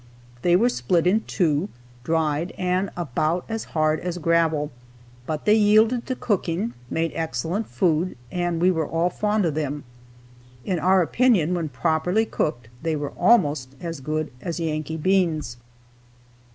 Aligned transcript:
They 0.41 0.55
were 0.55 0.69
split 0.69 1.05
in 1.05 1.21
two, 1.27 1.69
dried, 2.03 2.55
and 2.57 2.89
about 2.97 3.45
as 3.47 3.65
hard 3.77 3.99
as 3.99 4.17
gravel. 4.17 4.71
But 5.27 5.45
they 5.45 5.53
yielded 5.53 6.07
to 6.07 6.15
cooking, 6.15 6.73
made 6.89 7.11
excellent 7.13 7.67
food, 7.67 8.17
and 8.31 8.59
we 8.59 8.71
were 8.71 8.87
all 8.87 9.11
fond 9.11 9.45
of 9.45 9.53
them. 9.53 9.83
In 10.65 10.79
our 10.79 11.03
opinion, 11.03 11.53
when 11.53 11.69
properly 11.69 12.25
cooked, 12.25 12.67
they 12.81 12.95
were 12.95 13.11
almost 13.15 13.75
as 13.79 13.99
good 13.99 14.31
as 14.41 14.59
Yankee 14.59 14.97
beans. 14.97 15.57